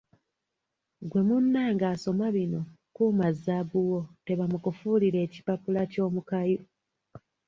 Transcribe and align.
Ggwe 1.03 1.21
munange 1.27 1.85
asoma 1.93 2.25
bino 2.35 2.61
kuuma 2.95 3.27
zaabu 3.43 3.79
wo 3.89 4.01
tebamukufuulira 4.25 5.17
ekipapula 5.25 5.81
ky’omukayu. 5.91 6.61